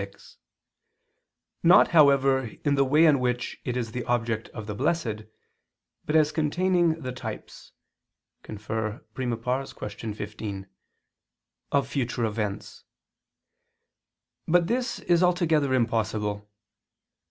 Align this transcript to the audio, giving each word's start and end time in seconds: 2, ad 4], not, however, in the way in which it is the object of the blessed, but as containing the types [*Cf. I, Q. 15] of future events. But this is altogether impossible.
2, 0.01 0.07
ad 0.07 0.13
4], 0.15 0.21
not, 1.61 1.87
however, 1.89 2.47
in 2.65 2.73
the 2.73 2.83
way 2.83 3.05
in 3.05 3.19
which 3.19 3.61
it 3.63 3.77
is 3.77 3.91
the 3.91 4.03
object 4.05 4.49
of 4.49 4.65
the 4.65 4.73
blessed, 4.73 5.25
but 6.05 6.15
as 6.15 6.31
containing 6.31 6.99
the 7.03 7.11
types 7.11 7.73
[*Cf. 8.43 8.97
I, 8.99 9.65
Q. 9.67 10.15
15] 10.15 10.67
of 11.71 11.87
future 11.87 12.25
events. 12.25 12.83
But 14.47 14.65
this 14.65 14.97
is 15.01 15.21
altogether 15.21 15.71
impossible. 15.75 16.49